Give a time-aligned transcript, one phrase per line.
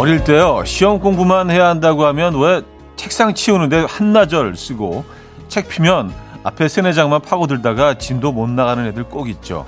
[0.00, 2.62] 어릴 때요 시험 공부만 해야 한다고 하면 왜
[2.96, 5.04] 책상 치우는데 한나절 쓰고
[5.48, 6.10] 책 피면
[6.42, 9.66] 앞에 세네 장만 파고들다가 짐도 못 나가는 애들 꼭 있죠.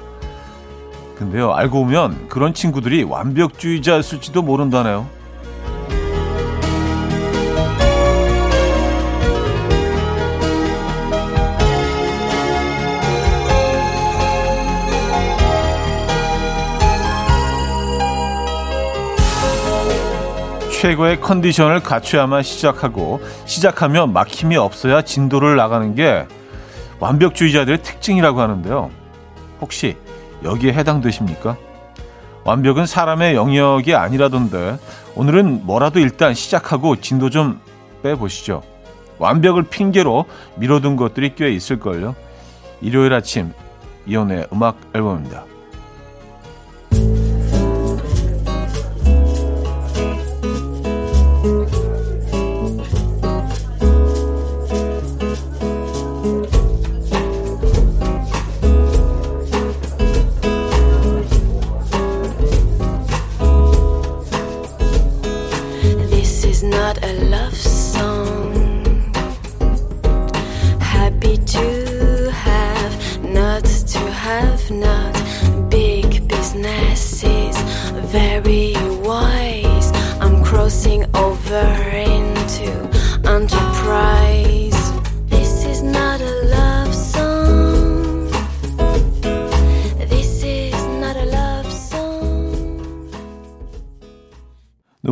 [1.19, 5.07] 근데요 알고 보면 그런 친구들이 완벽주의자였을지도 모른다네요.
[20.83, 26.27] 최고의 컨디션을 갖춰야만 시작하고 시작하면 막힘이 없어야 진도를 나가는 게
[26.99, 28.91] 완벽주의자들의 특징이라고 하는데요.
[29.61, 29.97] 혹시
[30.43, 31.57] 여기에 해당되십니까?
[32.43, 34.77] 완벽은 사람의 영역이 아니라던데
[35.15, 37.61] 오늘은 뭐라도 일단 시작하고 진도 좀
[38.03, 38.65] 빼보시죠.
[39.19, 40.25] 완벽을 핑계로
[40.57, 42.17] 미뤄둔 것들이 꽤 있을걸요.
[42.81, 43.53] 일요일 아침
[44.07, 45.52] 이연의 음악 앨범입니다.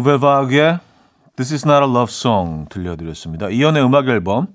[0.01, 0.81] 누베바그의
[1.37, 3.49] This is not a love song 들려드렸습니다.
[3.51, 4.49] 이연의 음악 앨범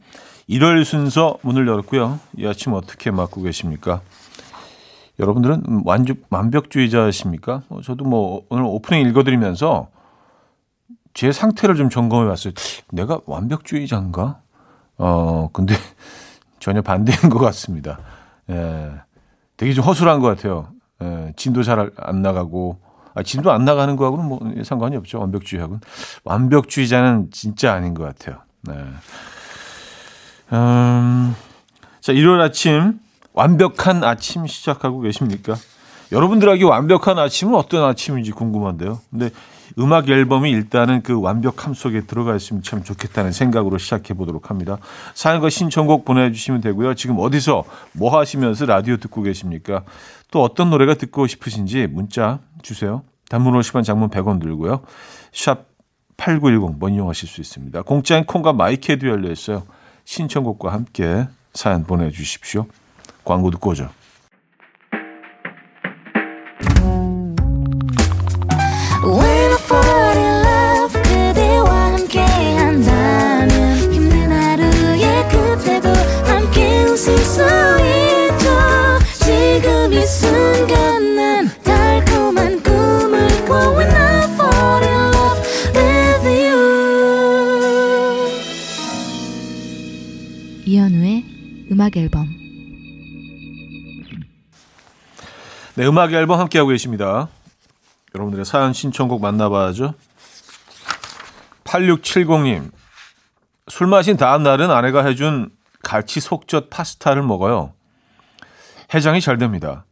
[0.50, 2.20] 1월 순서 문을 열었고요.
[2.38, 4.02] 이 아침 어떻게 맞고 계십니까?
[5.20, 7.62] 여러분들은 완벽, 완벽주의자십니까?
[7.70, 9.88] 어, 저도 뭐 오늘 오프닝 읽어드리면서
[11.14, 12.54] 제 상태를 좀 점검해 봤어요.
[12.92, 14.40] 내가 완벽주의자인가?
[14.98, 15.76] 어, 근데
[16.60, 18.00] 전혀 반대인 것 같습니다.
[18.50, 18.92] 예,
[19.58, 20.70] 되게 좀 허술한 것 같아요.
[21.02, 22.80] 예, 진도 잘 안 나가고,
[23.16, 25.20] 아, 진도 안 나가는 거하고는 뭐 상관이 없죠.
[25.20, 25.82] 완벽주의하고는.
[26.26, 28.42] 완벽주의자는 진짜 아닌 것 같아요.
[28.62, 28.74] 네.
[30.54, 31.36] 음,
[32.02, 33.00] 자, 일요일 아침,
[33.34, 35.56] 완벽한 아침 시작하고 계십니까?
[36.12, 39.00] 여러분들에게 완벽한 아침은 어떤 아침인지 궁금한데요.
[39.10, 39.32] 근데
[39.80, 44.78] 음악 앨범이 일단은 그 완벽함 속에 들어가 있으면 참 좋겠다는 생각으로 시작해 보도록 합니다.
[45.16, 46.94] 사연과 신청곡 보내주시면 되고요.
[46.94, 49.84] 지금 어디서 뭐 하시면서 라디오 듣고 계십니까?
[50.32, 53.04] 또 어떤 노래가 듣고 싶으신지 문자 주세요.
[53.30, 54.82] 단문 50원 장문 100원 들고요.
[55.32, 55.66] 샵
[56.18, 57.82] 8910번 이용하실 수 있습니다.
[57.84, 59.64] 공짜인 콩과 마이크에도 열려 있어요.
[60.06, 62.66] 신청곡과 함께 사연 보내주십시오.
[63.24, 63.90] 광고 듣고 오죠.
[95.76, 97.28] 네, 음악 앨범 함께하고 계십니다.
[98.14, 99.94] 여러분들의 사연 신청곡 만나봐야죠.
[101.66, 102.72] 8670님.
[103.68, 105.50] 술 마신 다음 날은 아내가 해준
[105.84, 107.74] 갈치 속젓 파스타를 먹어요.
[108.94, 109.86] 해장이 잘 됩니다.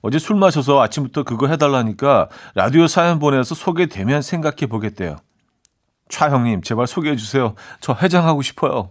[0.00, 5.18] 어제 술 마셔서 아침부터 그거 해달라니까 라디오 사연 보내서 소개되면 생각해 보겠대요.
[6.08, 7.54] 차 형님, 제발 소개해 주세요.
[7.80, 8.90] 저 해장하고 싶어요.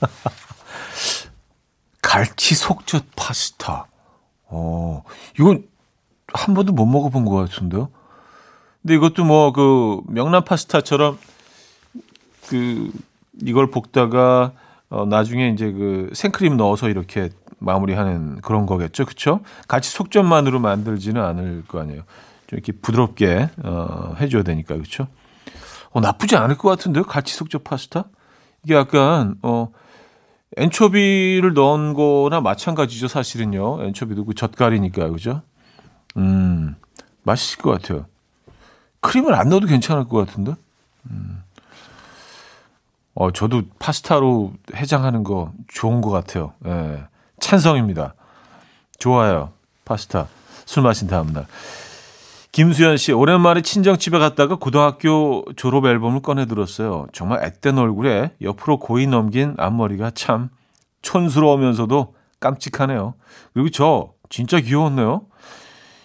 [2.02, 3.86] 갈치 속젓 파스타.
[4.48, 5.02] 어,
[5.38, 5.64] 이건
[6.32, 7.88] 한 번도 못 먹어본 것 같은데요.
[8.82, 11.18] 근데 이것도 뭐 그 명란 파스타처럼
[12.48, 12.90] 그
[13.42, 14.52] 이걸 볶다가
[14.88, 19.40] 어 나중에 이제 그 생크림 넣어서 이렇게 마무리하는 그런 거겠죠, 그렇죠?
[19.66, 22.02] 같이 속전만으로 만들지는 않을 거 아니에요.
[22.46, 25.08] 좀 이렇게 부드럽게 어 해줘야 되니까 그렇죠?
[25.90, 28.04] 어 나쁘지 않을 것 같은데요, 같이 속젓 파스타?
[28.64, 29.70] 이게 약간 어
[30.56, 33.82] 엔초비를 넣은 거나 마찬가지죠, 사실은요.
[33.84, 35.42] 엔초비도 그 젓갈이니까, 그죠?
[36.16, 36.76] 음,
[37.22, 38.06] 맛있을 것 같아요.
[39.00, 40.54] 크림을 안 넣어도 괜찮을 것 같은데?
[41.10, 41.42] 음.
[43.14, 46.52] 어, 저도 파스타로 해장하는 거 좋은 것 같아요.
[46.66, 47.04] 예.
[47.40, 48.14] 찬성입니다.
[48.98, 49.52] 좋아요.
[49.84, 50.28] 파스타.
[50.66, 51.46] 술 마신 다음날.
[52.56, 57.06] 김수현 씨, 오랜만에 친정 집에 갔다가 고등학교 졸업 앨범을 꺼내 들었어요.
[57.12, 60.48] 정말 앳된 얼굴에 옆으로 고이 넘긴 앞머리가 참
[61.02, 63.12] 촌스러우면서도 깜찍하네요.
[63.52, 65.26] 그리고 저 진짜 귀여웠네요.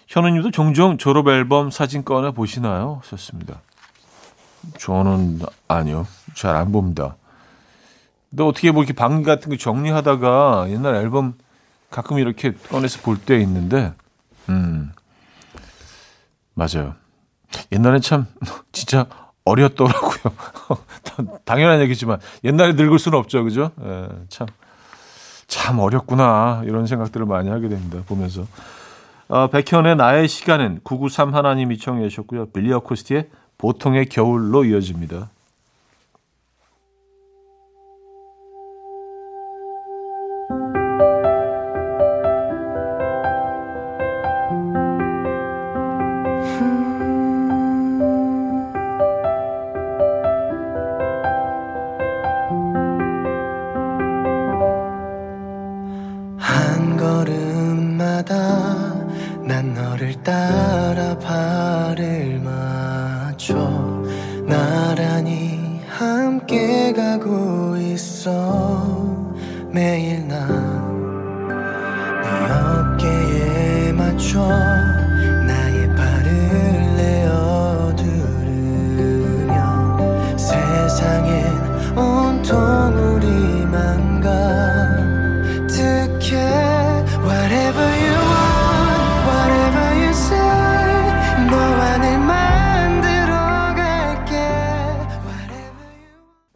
[0.10, 3.00] 현우님도 종종 졸업 앨범 사진 꺼내 보시나요?
[3.02, 3.62] 하셨습니다.
[4.78, 5.40] 저는
[5.70, 6.06] 아니요.
[6.34, 7.16] 잘 안 봅니다.
[8.30, 11.36] 근데 어떻게 뭐 이렇게 방 같은 거 정리하다가 옛날 앨범
[11.90, 13.94] 가끔 이렇게 꺼내서 볼 때 있는데,
[14.50, 14.92] 음,
[16.54, 16.96] 맞아요.
[17.72, 18.28] 옛날엔 참
[18.72, 19.08] 진짜
[19.44, 20.34] 어렸더라고요.
[21.46, 23.72] 당연한 얘기지만 옛날에 늙을 수는 없죠, 그죠?
[23.84, 24.48] 예, 참,
[25.48, 28.04] 참 어렸구나 이런 생각들을 많이 하게 됩니다.
[28.08, 28.46] 보면서.
[29.28, 32.48] 어, 백현의 나의 시간은 993 하나님이 청해 주셨고요.
[32.48, 35.30] 빌리 어코스티의 보통의 겨울로 이어집니다.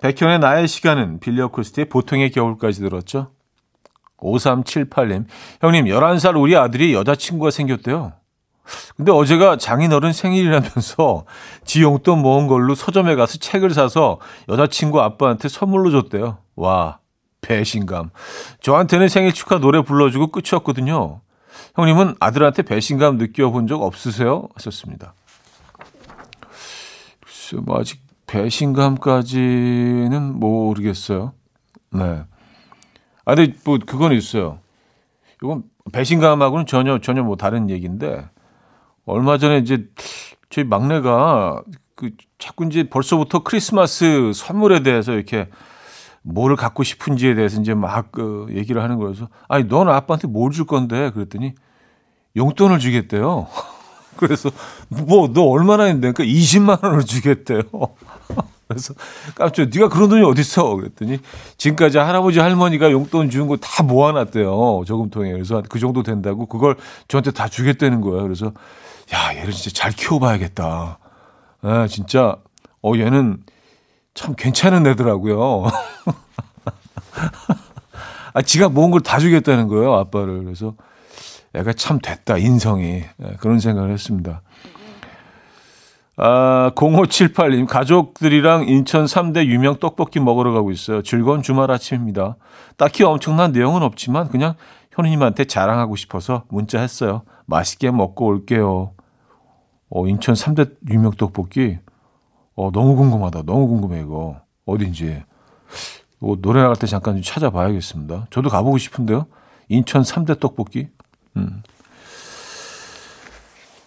[0.05, 3.31] 백현의 나의 시간은 빌리 어코스티의 보통의 겨울까지 들었죠.
[4.17, 5.25] 5378님,
[5.61, 8.13] 형님, 11살 우리 아들이 여자친구가 생겼대요.
[8.95, 11.25] 근데 어제가 장인어른 생일이라면서
[11.65, 16.37] 지 용돈 모은 걸로 서점에 가서 책을 사서 여자친구 아빠한테 선물로 줬대요.
[16.55, 16.99] 와,
[17.41, 18.11] 배신감.
[18.61, 21.21] 저한테는 생일 축하 노래 불러주고 끝이었거든요.
[21.75, 24.49] 형님은 아들한테 배신감 느껴본 적 없으세요?
[24.53, 25.15] 하셨습니다.
[27.21, 28.04] 글쎄, 뭐 아직
[28.35, 31.31] 배신감까지는 모르겠어요.
[31.91, 32.23] 네.
[33.25, 34.59] 아, 근데 뭐 그건 있어요.
[35.41, 38.27] 이건 배신감하고는 전혀 전혀 뭐 다른 얘기인데
[39.05, 39.87] 얼마 전에 이제
[40.49, 41.63] 저희 막내가
[41.95, 45.47] 그 자꾸 이제 벌써부터 크리스마스 선물에 대해서 이렇게
[46.23, 50.65] 뭐를 갖고 싶은지에 대해서 이제 막 그 얘기를 하는 거여서 아니 넌 아빠한테 뭘 줄
[50.65, 51.53] 건데 그랬더니
[52.35, 53.47] 용돈을 주겠대요.
[54.17, 54.49] 그래서
[54.89, 57.61] 뭐 너 얼마나 했는데 그러니까 20만 원을 주겠대요.
[58.67, 58.93] 그래서
[59.35, 60.75] 깜짝 네가 그런 돈이 어딨어?
[60.75, 61.19] 그랬더니
[61.57, 65.31] 지금까지 할아버지 할머니가 용돈 준거다 모아놨대요 저금통에.
[65.31, 66.75] 그래서 그 정도 된다고 그걸
[67.07, 68.53] 저한테 다 주겠다는 거예요 그래서
[69.13, 70.99] 야 얘를 진짜 잘 키워봐야겠다.
[71.61, 72.37] 아 진짜.
[72.81, 73.37] 어 얘는
[74.13, 75.65] 참 괜찮은 애더라고요.
[78.33, 80.43] 아 지가 모은 걸 다 주겠다는 거예요 아빠를.
[80.43, 80.75] 그래서
[81.53, 83.03] 애가 참 됐다 인성이.
[83.23, 84.41] 예, 그런 생각을 했습니다.
[86.17, 91.01] 아, 0578님, 가족들이랑 인천 3대 유명 떡볶이 먹으러 가고 있어요.
[91.01, 92.37] 즐거운 주말 아침입니다.
[92.77, 94.55] 딱히 엄청난 내용은 없지만 그냥
[94.91, 97.23] 현우님한테 자랑하고 싶어서 문자 했어요.
[97.45, 98.93] 맛있게 먹고 올게요.
[99.89, 101.79] 어, 인천 3대 유명 떡볶이.
[102.55, 103.43] 어, 너무 궁금하다.
[103.43, 104.39] 너무 궁금해, 이거.
[104.65, 105.21] 어딘지.
[106.21, 108.27] 어, 노래 나갈 때 잠깐 좀 찾아봐야겠습니다.
[108.29, 109.25] 저도 가보고 싶은데요.
[109.67, 110.87] 인천 3대 떡볶이.
[111.35, 111.61] 음.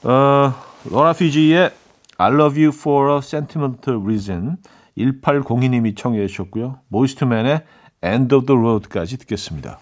[0.03, 0.53] 어,
[0.85, 1.73] 로라 피지의
[2.21, 4.57] I love you for a sentimental reason
[4.99, 6.81] 1802님이 청해 주셨고요.
[6.89, 7.63] 모이스트맨의
[8.03, 9.79] End of the Road까지 듣겠습니다.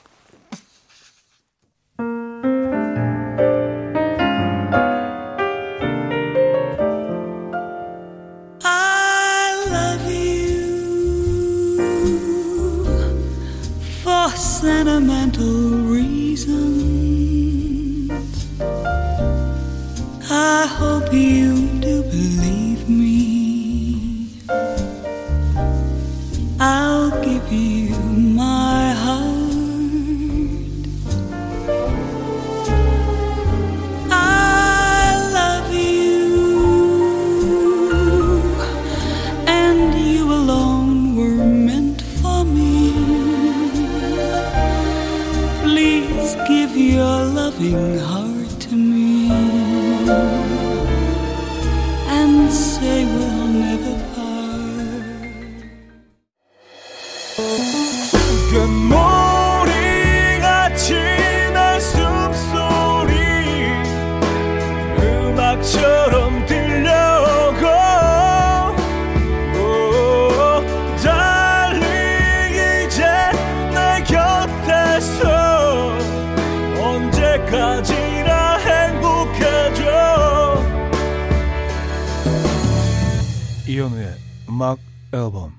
[83.77, 84.15] 이현우의
[84.49, 84.79] 음악
[85.13, 85.53] 앨범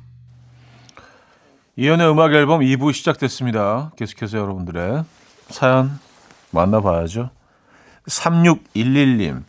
[1.76, 3.92] 이현우의 음악 앨범 2부 시작됐습니다.
[3.96, 5.04] 계속해서 여러분들의
[5.50, 6.00] 사연
[6.50, 7.30] 만나봐야죠.
[8.08, 9.44] 3611님.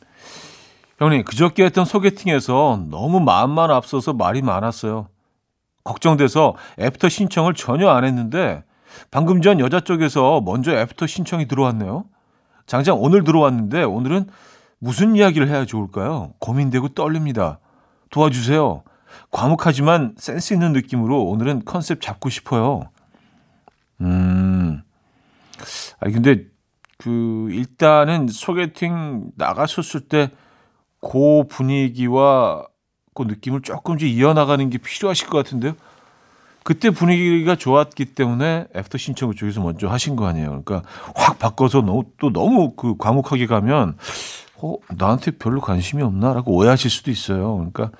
[0.99, 5.09] 형님, 그저께 했던 소개팅에서 너무 마음만 앞서서 말이 많았어요.
[5.85, 8.65] 걱정돼서 애프터 신청을 전혀 안 했는데
[9.11, 12.05] 방금 전 여자 쪽에서 먼저 애프터 신청이 들어왔네요.
[12.67, 14.29] 당장 오늘 들어왔는데 오늘은
[14.79, 16.35] 무슨 이야기를 해야 좋을까요?
[16.39, 17.61] 고민되고 떨립니다.
[18.11, 18.83] 도와주세요.
[19.31, 22.91] 과묵하지만 센스 있는 느낌으로 오늘은 컨셉 잡고 싶어요.
[24.01, 24.83] 음.
[26.01, 26.45] 아니, 근데
[26.99, 30.31] 그, 일단은 소개팅 나갔었을 때
[31.01, 32.67] 그 분위기와
[33.15, 35.75] 그 느낌을 조금씩 이어나가는 게 필요하실 것 같은데요.
[36.65, 40.63] 그때 분위기가 좋았기 때문에 애프터 신청을 쪽에서 먼저 하신 거 아니에요.
[40.63, 40.83] 그러니까
[41.15, 43.97] 확 바꿔서 너무, 또 너무 그 과묵하게 가면,
[44.63, 47.57] 어, 나한테 별로 관심이 없나라고 오해하실 수도 있어요.
[47.57, 47.91] 그러니까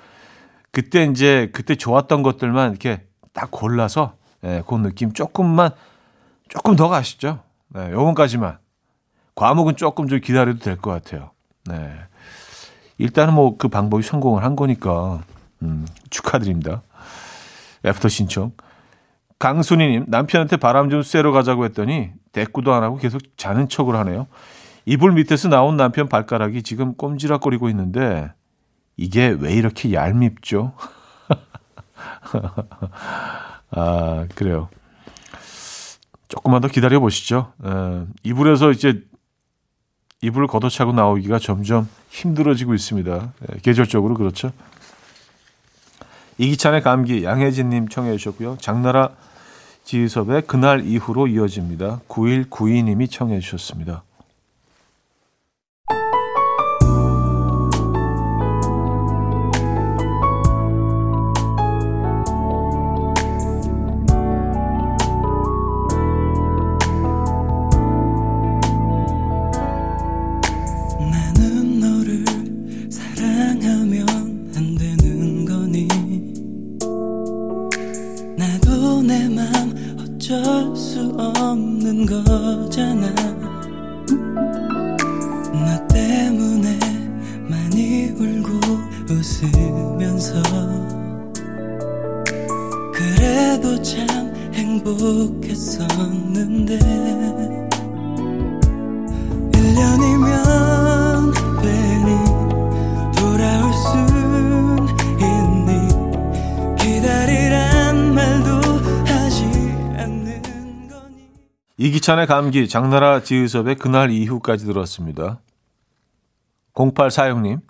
[0.71, 3.01] 그때 이제 그때 좋았던 것들만 이렇게
[3.33, 4.13] 딱 골라서
[4.43, 5.71] 예, 그 느낌 조금만
[6.47, 7.39] 조금 더 가시죠.
[7.69, 8.57] 네, 요번까지만.
[9.35, 11.31] 과묵은 조금 좀 기다려도 될 것 같아요.
[11.65, 11.93] 네.
[12.97, 15.21] 일단은 뭐 그 방법이 성공을 한 거니까
[15.61, 16.81] 음, 축하드립니다.
[17.85, 18.51] 애프터 신청.
[19.39, 24.27] 강순희님 남편한테 바람 좀 쐬러 가자고 했더니 대꾸도 안 하고 계속 자는 척을 하네요.
[24.89, 28.33] 이불 밑에서 나온 남편 발가락이 지금 꼼지락거리고 있는데
[28.97, 30.73] 이게 왜 이렇게 얄밉죠?
[33.69, 34.67] 아 그래요.
[36.27, 37.53] 조금만 더 기다려 보시죠.
[37.63, 39.03] 에, 이불에서 이제
[40.23, 43.13] 이불을 걷어차고 나오기가 점점 힘들어지고 있습니다.
[43.13, 44.51] 에, 계절적으로 그렇죠.
[46.39, 48.57] 이기찬의 감기 양혜진님 청해 주셨고요.
[48.59, 49.11] 장나라
[49.83, 52.01] 지휘섭의 그날 이후로 이어집니다.
[52.07, 54.01] 9192님이 청해 주셨습니다.
[112.09, 115.41] 이기찬의 감기, 장나라 지휘섭의 그날 이후까지 들었습니다.
[116.73, 117.61] 0846님,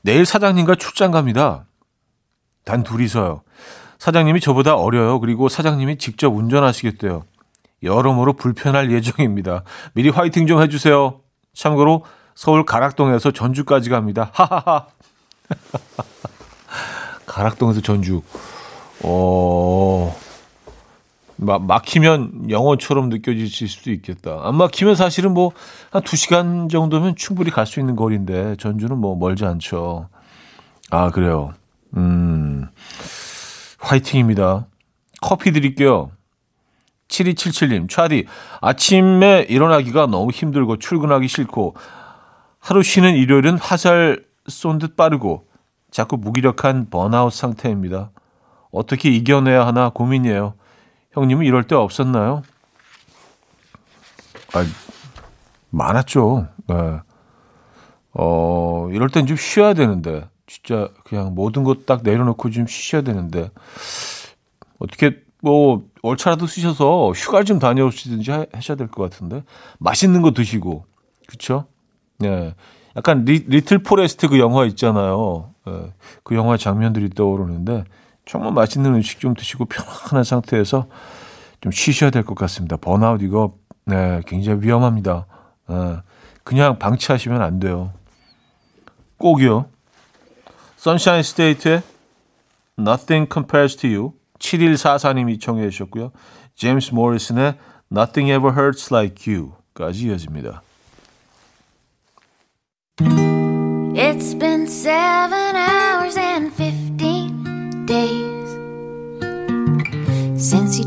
[0.00, 1.66] 내일 사장님과 출장 갑니다.
[2.64, 3.42] 단 둘이서요.
[3.98, 5.20] 사장님이 저보다 어려요.
[5.20, 7.24] 그리고 사장님이 직접 운전하시겠대요.
[7.82, 9.64] 여러모로 불편할 예정입니다.
[9.92, 11.20] 미리 화이팅 좀 해주세요.
[11.52, 14.30] 참고로 서울 가락동에서 전주까지 갑니다.
[14.32, 14.86] 하하하.
[17.26, 18.22] 가락동에서 전주.
[19.02, 20.16] 어,
[21.36, 24.40] 막 막히면 영어처럼 느껴질 수도 있겠다.
[24.42, 30.08] 안 막히면 사실은 뭐한두 시간 정도면 충분히 갈 수 있는 거리인데 전주는 뭐 멀지 않죠.
[30.90, 31.52] 아 그래요.
[31.96, 32.68] 음,
[33.78, 34.66] 화이팅입니다.
[35.20, 36.10] 커피 드릴게요.
[37.08, 38.26] 7277님, 차디,
[38.60, 41.74] 아침에 일어나기가 너무 힘들고 출근하기 싫고
[42.58, 45.46] 하루 쉬는 일요일은 화살 쏜 듯 빠르고
[45.90, 48.10] 자꾸 무기력한 번아웃 상태입니다.
[48.72, 50.54] 어떻게 이겨내야 하나 고민이에요.
[51.14, 52.42] 형님은 이럴 때 없었나요?
[54.54, 54.64] 아,
[55.70, 56.48] 많았죠.
[56.68, 56.74] 네.
[58.12, 60.28] 어, 이럴 땐 좀 쉬어야 되는데.
[60.46, 63.50] 진짜 그냥 모든 것 딱 내려놓고 좀 쉬셔야 되는데.
[64.78, 69.42] 어떻게 뭐 월차라도 쓰셔서 휴가를 좀 다녀오시든지 하- 하셔야 될 것 같은데.
[69.78, 70.84] 맛있는 거 드시고.
[71.26, 71.66] 그쵸?
[72.18, 72.54] 네.
[72.96, 75.50] 약간 리, Little Forest 그 영화 있잖아요.
[75.66, 75.92] 예,
[76.22, 77.84] 그 영화 장면들이 떠오르는데
[78.26, 80.86] 정말 맛있는 음식 좀 드시고 편안한 상태에서
[81.60, 82.76] 좀 쉬셔야 될 것 같습니다.
[82.76, 83.54] 번아웃 이거
[83.86, 85.26] 네, 굉장히 위험합니다.
[85.68, 85.96] 네,
[86.42, 87.92] 그냥 방치하시면 안 돼요.
[89.18, 89.66] 꼭이요.
[90.76, 91.82] 선샤인 스테이트의
[92.78, 96.12] Nothing Compares to You 7144님이 청해 주셨고요.
[96.56, 97.54] 제임스 모리슨의
[97.90, 100.62] Nothing Ever Hurts Like You까지 이어집니다.
[103.96, 106.83] It's been seven hours and 15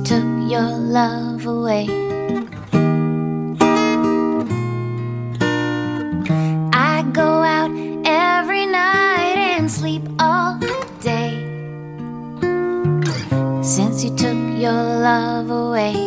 [0.08, 1.86] took your love away.
[6.72, 7.72] I go out
[8.06, 10.58] every night and sleep all
[11.02, 11.36] day
[13.62, 16.07] since you took your love away.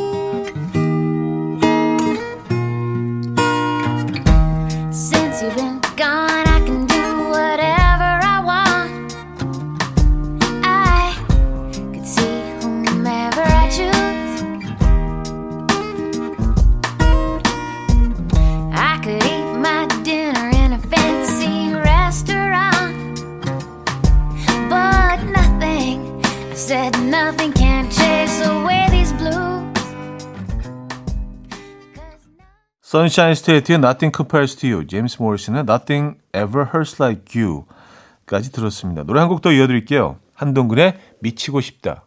[32.91, 39.05] 선샤인 스테이트의 Nothing Compares to You, 제임스 모리슨의 Nothing Ever Hurts Like You까지 들었습니다.
[39.05, 40.19] 노래 한 곡 더 이어드릴게요.
[40.35, 42.03] 한동근의 미치고 싶다.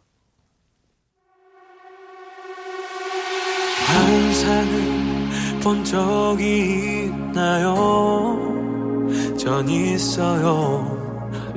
[3.87, 8.37] 환상을 본 적이 있나요?
[9.37, 10.99] 전 있어요.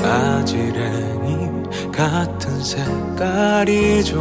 [0.00, 4.14] 아지랭이 같은 색깔이죠.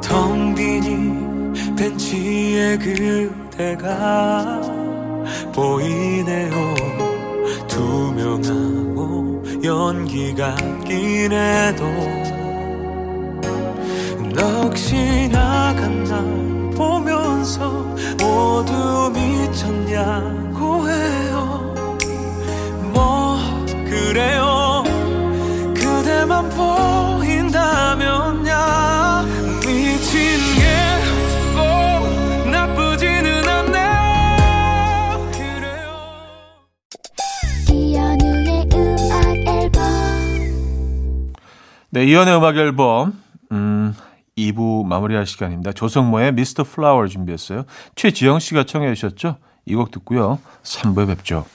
[0.00, 1.33] 텅 비니
[1.76, 4.60] 벤치에 그대가
[5.52, 6.74] 보이네요.
[7.68, 11.84] 투명하고 연기 같긴 해도.
[14.34, 17.70] 넋이 나간 날 보면서
[18.20, 21.74] 모두 미쳤냐고 해요.
[22.92, 23.38] 뭐
[23.88, 24.82] 그래요?
[25.74, 27.23] 그대만 보인
[41.94, 43.12] 네, 이연의 음악 앨범
[43.52, 43.94] 음,
[44.36, 45.70] 2부 마무리할 시간입니다.
[45.70, 47.66] 조성모의 미스터 플라워 준비했어요.
[47.94, 49.36] 최지영 씨가 청해 주셨죠?
[49.66, 50.40] 이 곡 듣고요.
[50.64, 51.46] 3부에 뵙죠.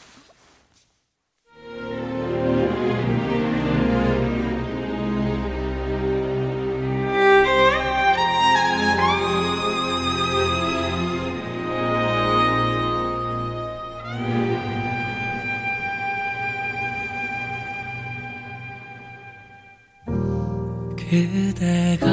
[21.09, 22.07] 그대가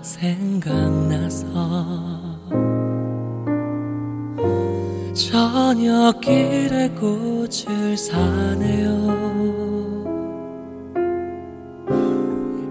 [0.00, 1.44] 생각나서
[5.12, 9.10] 저녁길에 꽃을 사네요.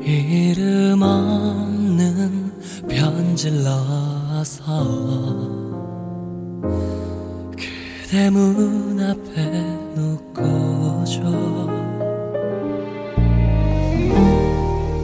[0.02, 2.54] 이름 없는
[3.62, 4.64] 넣어서
[7.58, 9.52] 그대 문 앞에
[9.96, 10.69] 놓고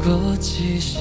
[0.05, 0.99] 꽃이 시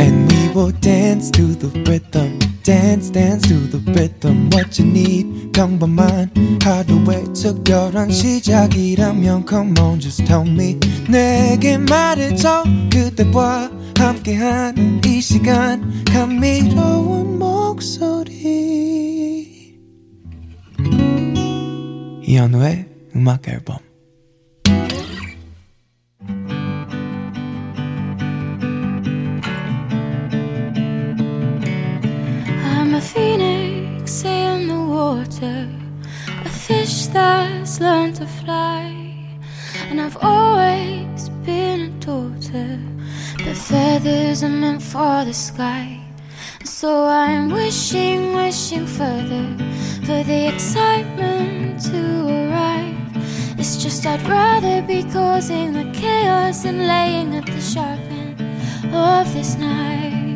[0.00, 2.38] And we will dance to the rhythm.
[2.62, 4.50] Dance, dance to the rhythm.
[4.52, 6.30] What you need, 평범한
[6.62, 10.78] 하루의 특별한 시작이라면 Come on, just tell me.
[11.08, 12.64] 내게 말해줘.
[12.92, 16.04] 그대와 함께한 이 시간.
[16.04, 18.38] 감미로운 목소리.
[22.22, 22.91] 이현우의
[32.65, 35.69] I'm a phoenix in the water,
[36.43, 38.85] a fish that's learned to fly.
[39.89, 42.79] And I've always been a daughter,
[43.37, 46.03] but feathers are meant for the sky.
[46.63, 49.55] So I'm wishing, wishing further
[50.01, 50.82] for the excitement.
[54.03, 58.35] Just I'd rather be causing the chaos than laying at the sharp end
[58.93, 60.27] of this knife.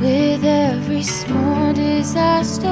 [0.00, 2.68] With every small disaster,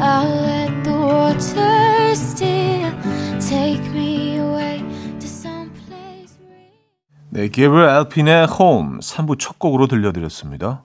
[0.00, 2.92] I'll let the water still
[3.40, 4.82] take me away.
[7.28, 10.84] 네, 게브리 알핀의 홈 3부 첫 곡으로 들려드렸습니다.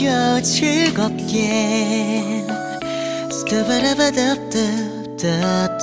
[0.00, 2.44] 들어봐요 즐겁게
[3.30, 5.80] 스타바라바답답답답답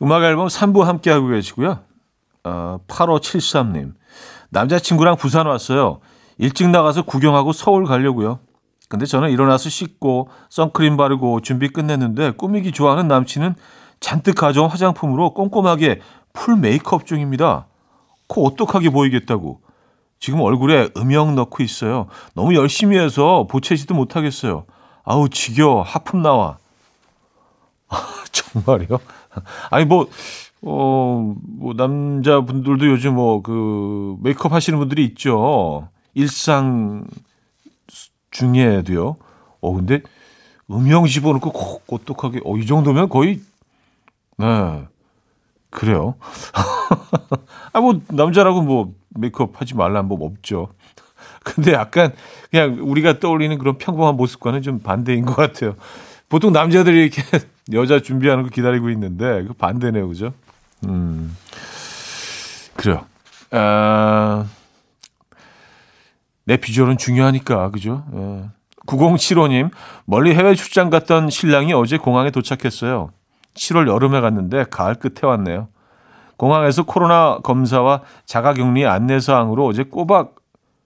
[0.00, 1.80] 음악 앨범 3부 함께하고 계시고요.
[2.44, 3.94] 어, 8573님.
[4.50, 5.98] 남자친구랑 부산 왔어요.
[6.38, 8.38] 일찍 나가서 구경하고 서울 가려고요.
[8.88, 13.54] 근데 저는 일어나서 씻고 선크림 바르고 준비 끝냈는데 꾸미기 좋아하는 남친은
[14.00, 16.00] 잔뜩 가져온 화장품으로 꼼꼼하게
[16.32, 17.66] full 메이크업 중입니다.
[18.26, 19.60] 코 오똑하게 보이겠다고.
[20.20, 22.06] 지금 얼굴에 음영 넣고 있어요.
[22.34, 24.64] 너무 열심히 해서 보채지도 못하겠어요.
[25.04, 26.58] 아우 지겨 하품 나와.
[28.32, 28.98] 정말요?
[29.70, 30.08] 아니 뭐
[30.62, 35.88] 어, 뭐 남자분들도 요즘 뭐 그 메이크업 하시는 분들이 있죠.
[36.14, 37.04] 일상
[38.38, 39.16] 중에도요.
[39.60, 40.00] 어 근데
[40.70, 43.40] 음영 집어넣고 콕 오똑하게 어이 정도면 거의
[44.38, 44.84] 네
[45.70, 46.14] 그래요.
[47.72, 50.68] 아 뭐 남자라고 뭐 메이크업 하지 말라는 법 없죠.
[51.44, 52.12] 근데 약간
[52.50, 55.74] 그냥 우리가 떠올리는 그런 평범한 모습과는 좀 반대인 것 같아요.
[56.28, 57.22] 보통 남자들이 이렇게
[57.72, 60.32] 여자 준비하는 거 기다리고 있는데 그 반대네요, 그죠?
[60.86, 61.36] 음,
[62.76, 63.04] 그래요.
[63.50, 64.46] 아,
[66.48, 68.04] 내 비주얼은 중요하니까, 그죠?
[68.14, 68.48] 예.
[68.86, 69.70] 9075님,
[70.06, 73.10] 멀리 해외 출장 갔던 신랑이 어제 공항에 도착했어요.
[73.52, 75.68] 7월 여름에 갔는데 가을 끝에 왔네요.
[76.38, 80.36] 공항에서 코로나 검사와 자가격리 안내사항으로 어제 꼬박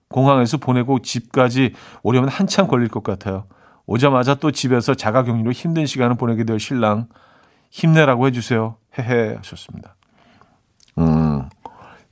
[0.09, 1.71] 공항에서 보내고 집까지
[2.01, 3.45] 오려면 한참 걸릴 것 같아요.
[3.85, 7.07] 오자마자 또 집에서 자가격리로 힘든 시간을 보내게 될 신랑
[7.71, 8.75] 힘내라고 해주세요.
[8.99, 9.95] 헤헤 하셨습니다.
[10.97, 11.47] 음,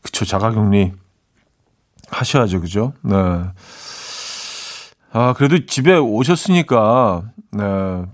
[0.02, 0.94] 그쵸 자가격리
[2.12, 2.94] 하셔야죠, 그죠?
[3.02, 3.16] 네.
[5.14, 8.06] 아 그래도 집에 오셨으니까 네.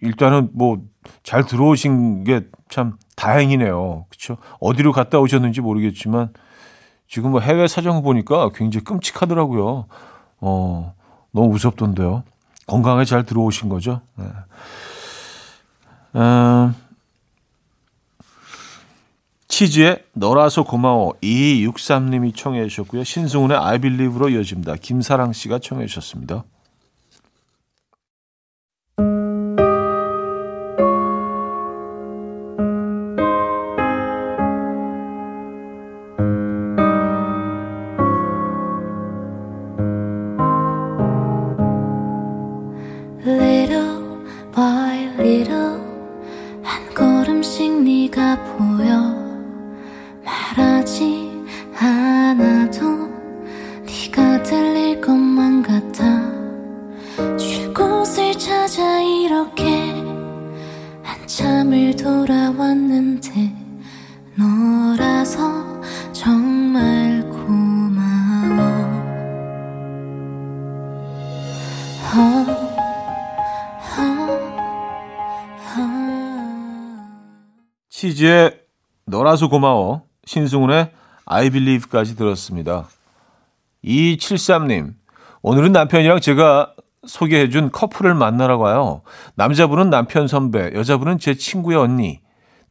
[0.00, 0.78] 일단은 뭐
[1.22, 4.06] 잘 들어오신 게 참 다행이네요.
[4.08, 4.36] 그렇죠?
[4.58, 6.32] 어디로 갔다 오셨는지 모르겠지만
[7.06, 9.86] 지금 뭐 해외 사정 보니까 굉장히 끔찍하더라고요.
[10.40, 10.94] 어,
[11.30, 12.24] 너무 무섭던데요.
[12.66, 14.00] 건강에 잘 들어오신 거죠.
[14.16, 14.24] 네.
[16.16, 16.74] 음,
[19.54, 23.04] 치즈의 너라서 고마워 2263님이 청해 주셨고요.
[23.04, 24.74] 신승훈의 I Believe로 이어집니다.
[24.74, 26.42] 김사랑 씨가 청해 주셨습니다.
[64.44, 65.80] 너라서
[66.12, 68.84] 정말 고마워
[72.14, 72.54] oh.
[77.88, 78.60] 치즈의
[79.06, 80.90] 너라서 고마워 신승훈의
[81.24, 82.86] I Believe까지 들었습니다.
[83.82, 84.94] 2273님
[85.40, 86.74] 오늘은 남편이랑 제가
[87.06, 89.02] 소개해준 커플을 만나러 가요.
[89.36, 92.23] 남자분은 남편 선배, 여자분은 제 친구의 언니.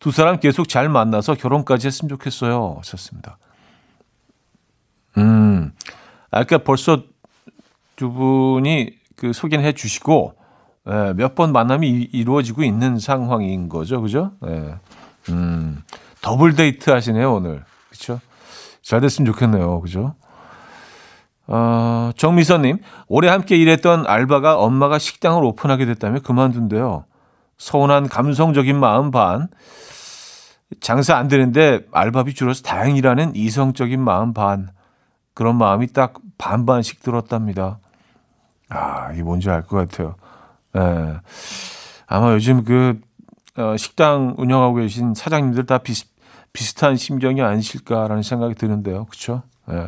[0.04, 2.76] 두 사람 계속 잘 만나서 결혼까지 했으면 좋겠어요.
[2.80, 3.38] 하셨습니다.
[5.18, 5.72] 음,
[6.30, 7.04] 아까 벌써
[7.96, 10.34] 두 분이 그 소개는 해 주시고,
[10.90, 14.02] 예, 몇번 만남이 이- 이루어지고 있는 상황인 거죠.
[14.02, 14.34] 그죠?
[14.46, 14.76] 예.
[15.30, 15.82] 음,
[16.22, 17.64] 더블 데이트 하시네요, 오늘.
[17.90, 18.20] 그쵸?
[18.82, 19.80] 잘 됐으면 좋겠네요.
[19.80, 20.16] 그죠?
[21.48, 27.06] 어, 정미선님, 올해 함께 일했던 알바가 엄마가 식당을 오픈하게 됐다며 그만둔대요.
[27.58, 29.48] 서운한 감성적인 마음 반.
[30.80, 34.70] 장사 안 되는데 알바비 줄어서 다행이라는 이성적인 마음 반.
[35.34, 37.80] 그런 마음이 딱 반반씩 들었답니다.
[38.70, 40.16] 아, 이게 뭔지 알 것 같아요.
[40.76, 41.20] 예.
[42.08, 43.00] 아마 요즘 그,
[43.58, 46.08] 어, 식당 운영하고 계신 사장님들 다 비슷,
[46.54, 49.08] 비슷한 심정이 아니실까라는 생각이 드는데요.
[49.72, 49.88] 예.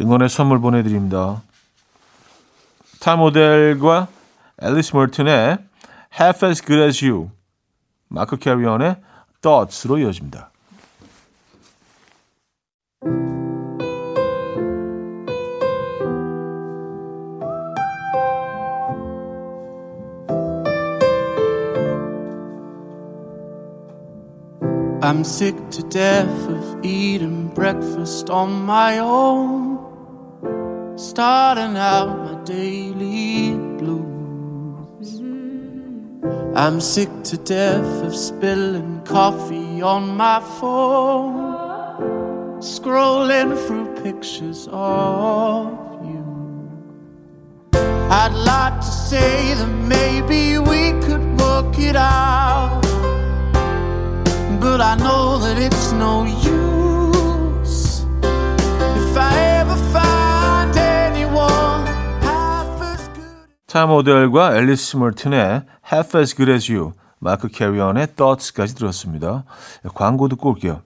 [0.00, 1.42] 응원의 선물 보내드립니다.
[3.00, 4.08] 타 모델과
[4.60, 5.58] 앨리스 멀튼의
[6.20, 7.30] Half as Good as You,
[8.08, 8.96] 마크 캐리언의
[9.41, 10.51] Thoughts로 이어집니다.
[25.07, 29.77] I'm sick to death of eating breakfast on my own.
[30.97, 33.70] Starting out my daily blues.
[36.54, 42.60] I'm sick to death of spilling coffee on my phone.
[42.60, 46.22] Scrolling through pictures of you.
[47.72, 52.82] I'd like to say that maybe we could work it out.
[54.60, 56.71] But I know that it's no use
[63.72, 69.44] 타 모델과 앨리스 멀튼의 Half as Good as You, 마크 캐리언의 Thoughts까지 들었습니다.
[69.94, 70.82] 광고 듣고 올게요.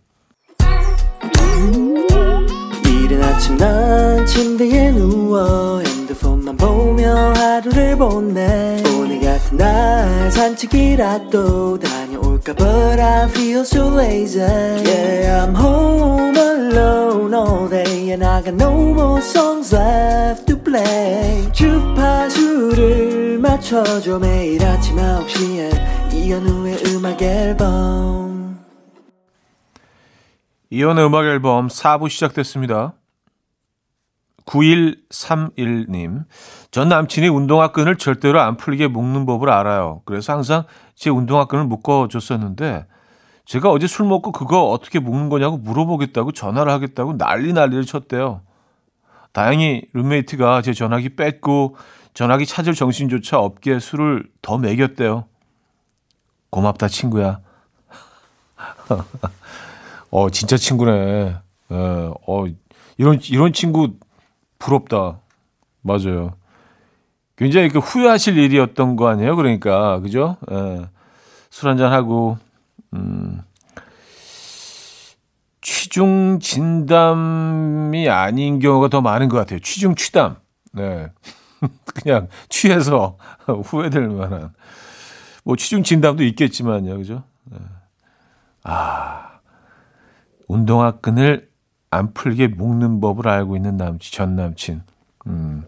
[2.85, 12.06] 이른 아침 난 침대에 누워 핸드폰만 보며 하루를 보내 오늘 같은 날 산책이라도 다녀올까
[12.55, 18.95] But I feel so lazy Yeah I'm home alone all day And I got no
[18.95, 28.65] more songs left to play 주파수를 맞춰줘 매일 아침 9시에 이현우의 음악 앨범
[30.71, 32.95] 이혼의 음악 앨범 4부 시작됐습니다.
[34.47, 36.25] 9131님.
[36.71, 40.03] 전 남친이 운동화 끈을 절대로 안 풀리게 묶는 법을 알아요.
[40.05, 40.65] 그래서 항상
[40.97, 42.87] 제 운동화 끈을 묶어줬었는데,
[43.45, 48.41] 제가 어제 술 먹고 그거 어떻게 묶는 거냐고 물어보겠다고 전화를 하겠다고 난리 난리를 쳤대요.
[49.33, 51.77] 다행히 룸메이트가 제 전화기 뺐고,
[52.15, 55.27] 전화기 찾을 정신조차 없게 술을 더 먹였대요.
[56.51, 57.41] 고맙다, 친구야.
[60.11, 61.37] 어, 진짜 친구네.
[61.71, 61.75] 예,
[62.27, 62.45] 어,
[62.97, 63.95] 이런, 이런 친구
[64.59, 65.21] 부럽다.
[65.83, 66.35] 맞아요.
[67.37, 69.37] 굉장히 그 후회하실 일이었던 거 아니에요?
[69.37, 70.37] 그러니까, 그죠?
[70.51, 70.87] 예,
[71.51, 72.39] 술 한잔 하고,
[72.95, 73.43] 음,
[75.61, 79.59] 취중 진담이 아닌 경우가 더 많은 것 같아요.
[79.61, 80.37] 취중 취담.
[80.73, 81.09] 네.
[81.95, 84.53] 그냥 취해서 후회될 만한.
[85.45, 86.97] 뭐 취중 진담도 있겠지만요.
[86.99, 87.25] 그죠?
[87.45, 87.59] 네.
[88.63, 89.41] 아,
[90.49, 91.49] 운동화 끈을
[91.91, 94.83] 안 풀게 묶는 법을 알고 있는 남친, 전 남친.
[95.27, 95.65] 음.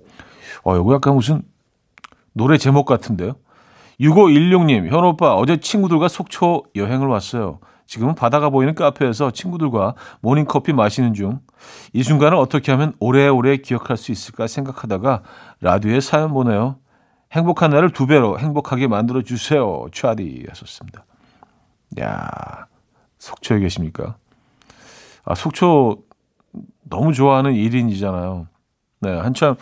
[0.63, 1.43] 어, 이거 약간 무슨
[2.39, 3.35] 노래 제목 같은데요?
[4.01, 7.59] 6516님, 현 오빠, 어제 친구들과 속초 여행을 왔어요.
[7.87, 11.41] 지금은 바다가 보이는 카페에서 친구들과 모닝커피 마시는 중.
[11.93, 15.23] 이 순간을 어떻게 하면 오래오래 기억할 수 있을까 생각하다가
[15.61, 16.77] 라디오에 사연 보내요.
[17.33, 19.87] 행복한 날을 두 배로 행복하게 만들어 주세요.
[19.93, 21.05] 차디 하셨습니다.
[21.99, 22.67] 야
[23.19, 24.17] 속초에 계십니까?
[25.25, 26.05] 아, 속초
[26.85, 28.47] 너무 좋아하는 1인이잖아요.
[29.01, 29.57] 네, 한참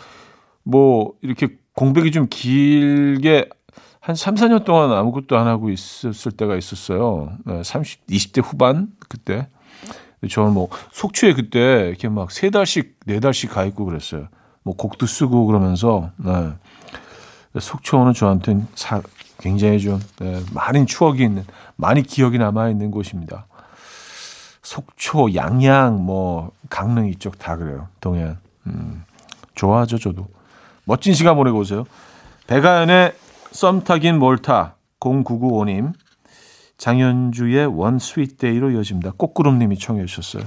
[0.63, 3.49] 뭐 이렇게 공백이 좀 길게
[3.99, 7.31] 한 3, 4년 동안 아무것도 안 하고 있었을 때가 있었어요.
[7.45, 9.47] 네, 30, 20대 후반 그때.
[10.27, 14.27] 저는 뭐 속초에 그때 이렇게 막 세 달씩 네 달씩 가 있고 그랬어요.
[14.63, 16.51] 뭐 곡도 쓰고 그러면서 네.
[17.59, 19.03] 속초는 저한테는 사,
[19.37, 23.45] 굉장히 좀 네, 많은 추억이 있는 많이 기억이 남아 있는 곳입니다.
[24.63, 27.87] 속초, 양양, 뭐 강릉 이쪽 다 그래요.
[28.01, 28.39] 동해안.
[28.65, 29.03] 음,
[29.53, 30.36] 좋아하죠 저도.
[30.87, 31.83] 멋진 시간 보내고 오세요.
[32.47, 33.13] 배가연의
[33.51, 35.91] 썸 타긴 몰타 0995님
[36.77, 39.11] 장현주의 원 스윗 데이로 이어집니다.
[39.17, 40.43] 꽃구름님이 청해 주셨어요.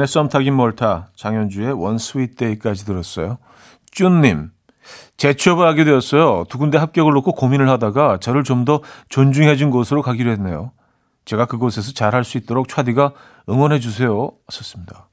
[0.00, 3.38] 백아연의 썸 타긴 뭘 타, 장현주의 One Sweet Day까지 들었어요.
[3.92, 4.50] 쭈님,
[5.18, 6.44] 재취업을 하게 되었어요.
[6.48, 10.72] 두 군데 합격을 놓고 고민을 하다가 저를 좀 더 존중해준 곳으로 가기로 했네요.
[11.26, 13.12] 제가 그곳에서 잘할 수 있도록 차디가
[13.48, 14.32] 응원해 주세요.
[14.48, 15.08] 썼습니다.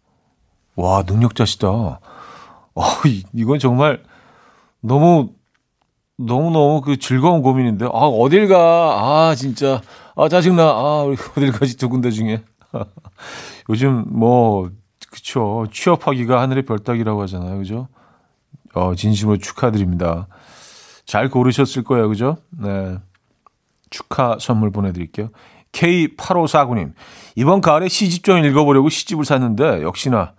[0.76, 1.68] 와, 능력자시다.
[1.68, 2.00] 어,
[3.08, 4.04] 이- 이건 정말
[4.82, 5.30] 너무
[6.18, 7.86] 너무너무 그 즐거운 고민인데.
[7.86, 8.58] 아, 어딜 가.
[9.30, 9.82] 아, 진짜.
[10.16, 10.64] 아, 짜증나.
[10.64, 11.04] 아,
[11.36, 12.44] 어딜 가지 두 군데 중에.
[13.70, 14.70] 요즘 뭐
[15.10, 15.66] 그쵸.
[15.72, 17.58] 취업하기가 하늘의 별 따기라고 하잖아요.
[17.58, 17.88] 그죠?
[18.74, 20.28] 어 진심으로 축하드립니다.
[21.06, 22.10] 잘 고르셨을 거예요.
[22.10, 22.38] 그죠?
[22.50, 22.98] 네.
[23.90, 25.30] 축하 선물 보내드릴게요.
[25.72, 26.94] K8549님.
[27.36, 30.34] 이번 가을에 시집 좀 읽어보려고 시집을 샀는데 역시나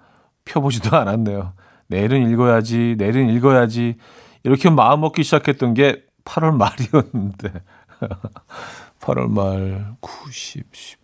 [0.44, 1.54] 펴보지도 않았네요.
[1.87, 3.96] 내일은 읽어야지 내일은 읽어야지.
[4.44, 7.52] 이렇게 마음 먹기 시작했던 게 8월 말이었는데.
[9.00, 10.98] 8월 말 9, 10, 11,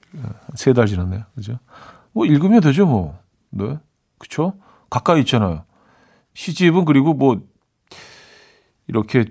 [0.54, 1.24] 세달 지났네요.
[1.34, 1.58] 그죠?
[2.12, 3.18] 뭐 읽으면 되죠, 뭐.
[3.56, 3.78] 네.
[4.18, 4.54] 그쵸?
[4.90, 5.64] 가까이 있잖아요.
[6.34, 7.40] 시집은 그리고 뭐,
[8.88, 9.24] 이렇게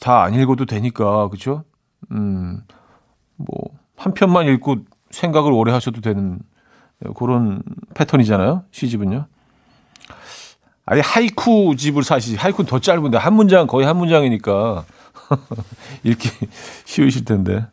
[0.00, 1.64] 다 안 읽어도 되니까, 그쵸?
[2.12, 2.62] 음,
[3.36, 3.48] 뭐,
[3.96, 4.76] 한 편만 읽고
[5.10, 6.38] 생각을 오래 하셔도 되는
[7.16, 7.62] 그런
[7.94, 8.64] 패턴이잖아요.
[8.70, 9.26] 시집은요.
[10.84, 12.36] 아니, 하이쿠 집을 사시지.
[12.36, 14.84] 하이쿠는 더 짧은데, 한 문장, 거의 한 문장이니까.
[16.04, 16.30] 읽기
[16.84, 17.66] 쉬우실 텐데.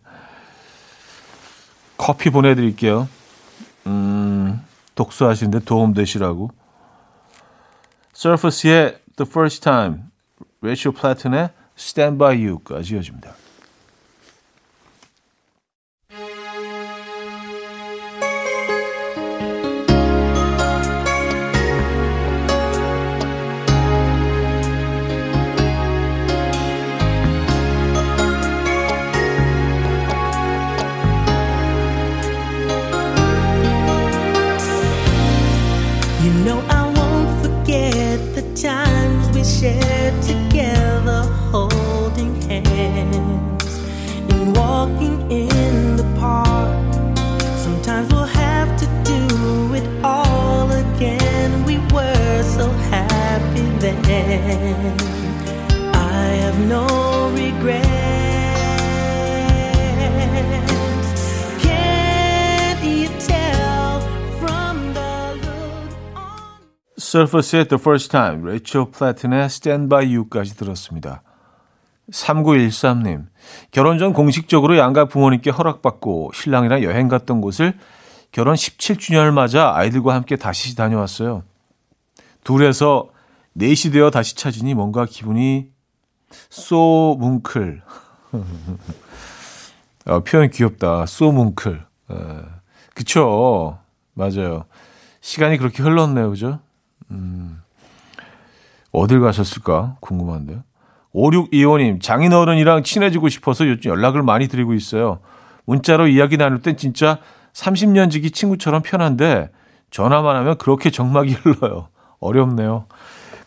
[1.97, 3.07] 커피 보내드릴게요.
[3.87, 4.61] 음,
[4.95, 6.51] 독서하시는데 도움 되시라고.
[8.13, 10.03] 서퍼스의 The First Time,
[10.61, 13.35] 레이첼 플래튼의 Stand By You까지 이어집니다.
[67.25, 71.21] 서퍼스의 The First Time, 레이첼 플래튼의 Stand By You까지 들었습니다.
[72.11, 73.25] 3913님,
[73.71, 77.73] 결혼 전 공식적으로 양가 부모님께 허락받고 신랑이랑 여행 갔던 곳을
[78.31, 81.43] 결혼 17주년을 맞아 아이들과 함께 다시 다녀왔어요.
[82.43, 83.09] 둘에서
[83.53, 85.69] 넷이 되어 다시 찾으니 뭔가 기분이
[86.49, 87.81] 쏘 뭉클.
[90.07, 91.05] 어, 표현 귀엽다.
[91.05, 91.85] 쏘 뭉클.
[92.11, 92.15] 에,
[92.93, 93.79] 그쵸.
[94.13, 94.65] 맞아요.
[95.21, 96.29] 시간이 그렇게 흘렀네요.
[96.29, 96.59] 그죠?
[98.91, 100.63] 어딜 가셨을까 궁금한데요.
[101.13, 105.19] 5625님, 장인어른이랑 친해지고 싶어서 요즘 연락을 많이 드리고 있어요.
[105.65, 107.19] 문자로 이야기 나눌 땐 진짜
[107.53, 109.49] 30년 지기 친구처럼 편한데
[109.91, 111.87] 전화만 하면 그렇게 정막이 흘러요.
[112.19, 112.87] 어렵네요.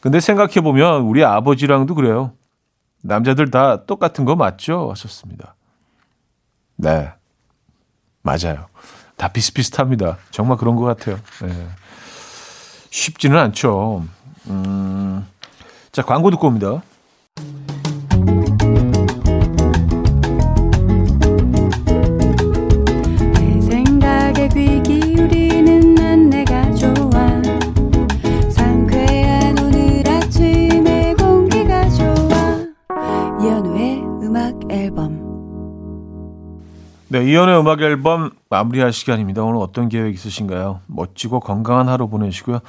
[0.00, 2.32] 근데 생각해보면 우리 아버지랑도 그래요.
[3.02, 4.90] 남자들 다 똑같은 거 맞죠?
[4.90, 5.54] 하셨습니다.
[6.76, 7.10] 네.
[8.22, 8.66] 맞아요.
[9.16, 10.18] 다 비슷비슷합니다.
[10.30, 11.16] 정말 그런 것 같아요.
[11.42, 11.68] 네.
[12.98, 14.04] 쉽지는 않죠.
[14.48, 15.26] 음,
[15.92, 16.82] 자, 광고 듣고 옵니다.
[37.10, 39.42] 네, 이연의 음악 앨범 마무리할 시간입니다.
[39.42, 40.82] 오늘 어떤 계획 있으신가요?
[40.86, 42.60] 멋지고 건강한 하루 보내시고요.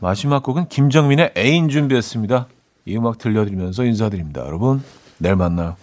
[0.00, 2.48] 마지막 곡은 김정민의 애인 준비했습니다.
[2.86, 4.40] 이 음악 들려드리면서 인사드립니다.
[4.44, 4.82] 여러분,
[5.18, 5.76] 내일 만나요.